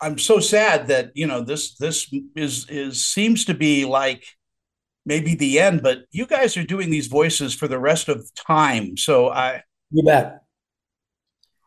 [0.00, 4.24] I'm so sad that you know this this is is seems to be like
[5.04, 8.96] maybe the end, but you guys are doing these voices for the rest of time.
[8.96, 10.42] So I you bet.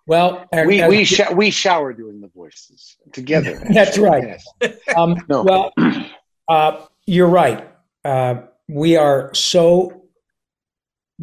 [0.05, 3.62] Well, and, we and, we sh- we shower doing the voices together.
[3.73, 4.41] That's right.
[4.96, 5.43] Um, no.
[5.43, 5.73] Well,
[6.50, 7.70] uh, you're right.
[8.04, 10.04] Uh, we are so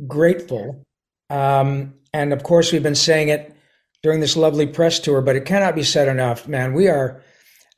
[0.06, 0.84] grateful,
[1.30, 3.55] um, and of course, we've been saying it
[4.02, 6.74] during this lovely press tour, but it cannot be said enough, man.
[6.74, 7.22] We are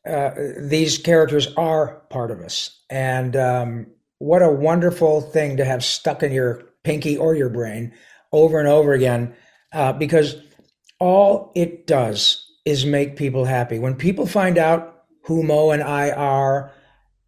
[0.09, 3.87] uh, these characters are part of us, and um,
[4.19, 7.93] what a wonderful thing to have stuck in your pinky or your brain
[8.33, 9.35] over and over again,
[9.73, 10.37] uh, because
[10.99, 13.79] all it does is make people happy.
[13.79, 16.73] When people find out who Mo and I are,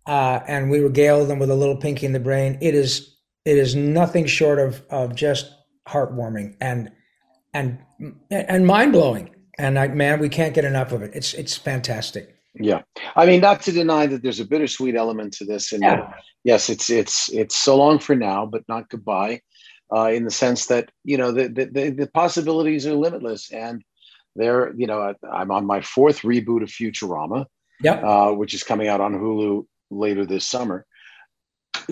[0.06, 3.14] uh, and we regale them with a little pinky in the brain, it is
[3.44, 5.50] it is nothing short of of just
[5.88, 6.90] heartwarming and
[7.52, 7.78] and
[8.30, 9.30] and mind blowing.
[9.58, 11.10] And I, man, we can't get enough of it.
[11.14, 12.36] It's it's fantastic.
[12.54, 12.82] Yeah,
[13.14, 16.12] I mean, not to deny that there's a bittersweet element to this, and yeah.
[16.42, 19.40] yes, it's it's it's so long for now, but not goodbye
[19.94, 23.84] uh, in the sense that you know the, the, the possibilities are limitless, and
[24.36, 27.46] there, you know, I'm on my fourth reboot of Futurama,
[27.82, 28.02] yep.
[28.02, 30.86] uh, which is coming out on Hulu later this summer.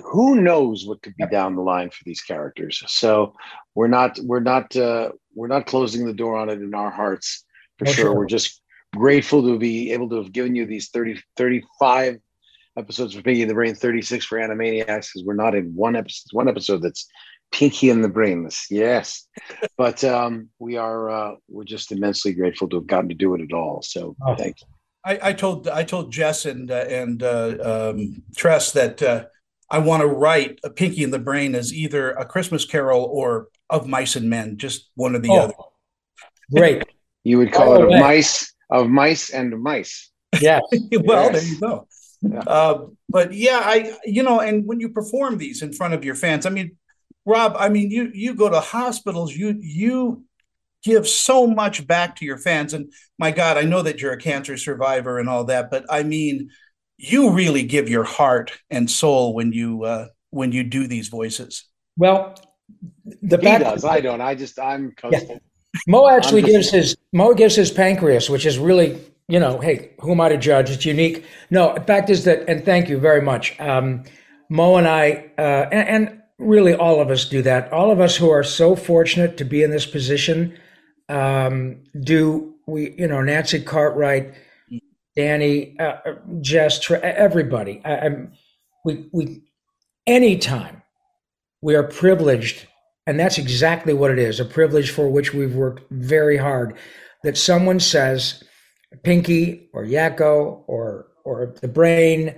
[0.05, 2.83] Who knows what could be down the line for these characters?
[2.87, 3.35] So
[3.75, 7.45] we're not we're not uh, we're not closing the door on it in our hearts
[7.79, 7.95] for sure.
[7.95, 8.15] sure.
[8.15, 8.61] We're just
[8.95, 12.19] grateful to be able to have given you these 30 35
[12.77, 16.29] episodes for Pinky and the Brain, 36 for Animaniacs, because we're not in one episode
[16.33, 17.07] one episode that's
[17.51, 19.27] pinky in the brainless yes
[19.79, 23.41] but um, we are uh, we're just immensely grateful to have gotten to do it
[23.41, 24.35] at all so oh.
[24.37, 24.67] thank you
[25.05, 29.27] I, I, told I told Jess and uh, and uh, um, Tress that uh,
[29.71, 33.49] I want to write a Pinky and the Brain as either a Christmas Carol or
[33.69, 35.39] of Mice and Men, just one or the oh.
[35.39, 35.55] other.
[36.51, 36.85] Great.
[37.25, 40.11] you would call oh, it of mice of mice and mice.
[40.41, 40.61] Yeah.
[40.93, 41.33] well, yes.
[41.33, 41.87] there you go.
[42.23, 42.41] Yeah.
[42.41, 46.15] Uh, but yeah, I you know, and when you perform these in front of your
[46.15, 46.77] fans, I mean,
[47.25, 50.25] Rob, I mean, you you go to hospitals, you you
[50.83, 54.19] give so much back to your fans, and my God, I know that you're a
[54.19, 56.51] cancer survivor and all that, but I mean,
[56.99, 61.65] you really give your heart and soul when you uh, when you do these voices.
[61.97, 62.35] Well,
[63.23, 63.85] the he back- does.
[63.85, 64.21] I don't.
[64.21, 65.31] I just I'm coasting.
[65.31, 65.39] Yeah.
[65.87, 68.99] Mo actually gives his Mo gives his pancreas, which is really
[69.29, 70.71] you know, hey, who am I to judge?
[70.71, 71.25] It's unique.
[71.51, 73.59] No, the fact is that, and thank you very much.
[73.61, 74.05] Um,
[74.49, 77.73] Mo and I, uh, and, and, really all of us do that.
[77.73, 80.57] All of us who are so fortunate to be in this position
[81.09, 84.35] um, do we, you know, Nancy Cartwright,
[85.19, 85.97] Danny, uh,
[86.41, 87.83] Jess, everybody.
[87.85, 88.33] I, I'm,
[88.85, 89.43] we, we,
[90.07, 90.81] anytime
[91.61, 92.69] we are privileged,
[93.05, 96.77] and that's exactly what it is a privilege for which we've worked very hard,
[97.25, 98.45] that someone says,
[99.03, 102.33] Pinky or Yakko or, or the brain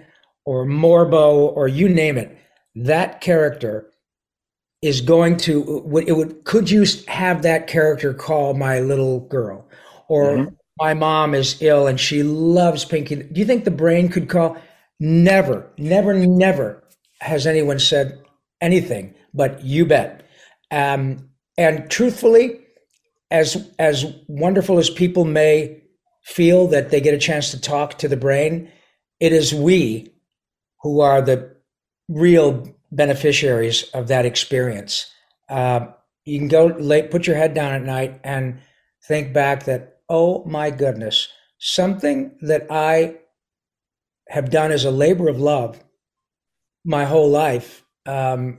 [0.46, 2.34] or Morbo or you name it,
[2.76, 3.90] that character
[4.80, 9.68] is going to it would could you have that character call my little girl
[10.08, 10.54] or mm-hmm.
[10.80, 13.16] My mom is ill and she loves pinky.
[13.16, 14.56] Do you think the brain could call?
[14.98, 16.82] Never never never
[17.20, 18.22] has anyone said
[18.60, 20.26] anything but you bet.
[20.70, 22.60] Um, and truthfully
[23.30, 25.82] as as wonderful as people may
[26.22, 28.70] feel that they get a chance to talk to the brain
[29.20, 30.12] it is we
[30.82, 31.54] who are the
[32.08, 35.12] real beneficiaries of that experience.
[35.48, 35.86] Uh,
[36.24, 38.60] you can go lay, put your head down at night and
[39.06, 41.28] think back that, oh my goodness,
[41.58, 43.16] something that I
[44.28, 45.82] have done as a labor of love
[46.84, 48.58] my whole life um,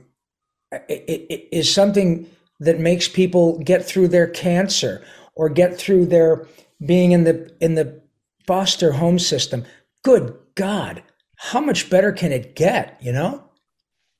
[0.88, 2.28] it, it is something
[2.60, 5.04] that makes people get through their cancer
[5.34, 6.46] or get through their
[6.84, 8.00] being in the in the
[8.46, 9.64] foster home system.
[10.04, 11.02] Good God,
[11.36, 12.98] how much better can it get?
[13.00, 13.48] You know.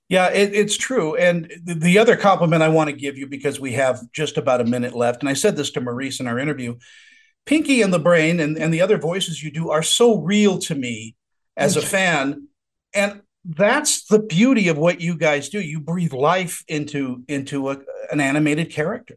[0.09, 1.17] Yeah, it, it's true.
[1.17, 4.65] And the other compliment I want to give you, because we have just about a
[4.65, 6.77] minute left, and I said this to Maurice in our interview
[7.47, 10.75] Pinky and the Brain and, and the other voices you do are so real to
[10.75, 11.17] me
[11.57, 11.85] as a mm.
[11.85, 12.49] fan.
[12.95, 15.61] And that's the beauty of what you guys do.
[15.61, 17.79] You breathe life into into a,
[18.11, 19.17] an animated character.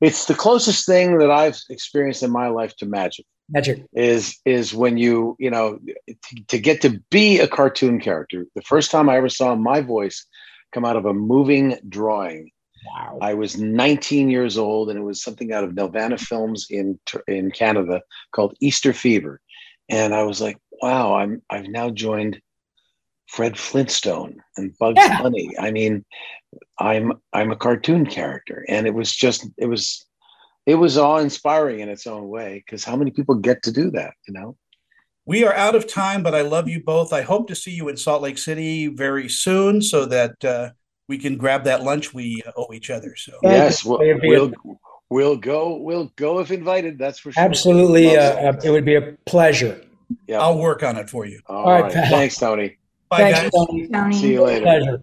[0.00, 4.74] It's the closest thing that I've experienced in my life to magic magic is is
[4.74, 9.08] when you you know to, to, get to be a cartoon character the first time
[9.08, 10.26] i ever saw my voice
[10.72, 12.50] come out of a moving drawing
[12.86, 16.98] wow i was 19 years old and it was something out of nelvana films in
[17.28, 18.00] in canada
[18.32, 19.40] called easter fever
[19.88, 22.40] and i was like wow i'm i've now joined
[23.26, 25.22] fred flintstone and bugs yeah.
[25.22, 26.04] bunny i mean
[26.78, 30.06] i'm i'm a cartoon character and it was just it was
[30.66, 33.90] it was awe inspiring in its own way because how many people get to do
[33.92, 34.14] that?
[34.26, 34.56] You know.
[35.26, 37.12] We are out of time, but I love you both.
[37.12, 40.70] I hope to see you in Salt Lake City very soon, so that uh,
[41.08, 43.16] we can grab that lunch we owe each other.
[43.16, 44.52] So yes, we'll, we'll,
[45.10, 45.76] we'll go.
[45.76, 46.98] We'll go if invited.
[46.98, 47.42] That's for sure.
[47.42, 49.80] Absolutely, uh, it would be a pleasure.
[50.26, 51.40] Yeah, I'll work on it for you.
[51.46, 51.94] All, All right.
[51.94, 52.08] right.
[52.08, 52.76] Thanks, Tony.
[53.08, 53.50] Bye, Thanks, guys.
[53.52, 53.88] Tony.
[53.88, 54.16] Tony.
[54.16, 54.64] See you later.
[54.64, 55.02] Pleasure.